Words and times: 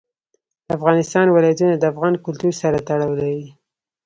د 0.65 0.67
افغانستان 0.77 1.27
ولايتونه 1.29 1.73
د 1.77 1.83
افغان 1.93 2.13
کلتور 2.25 2.53
سره 2.61 2.77
تړاو 2.87 3.11
لري. 3.19 3.43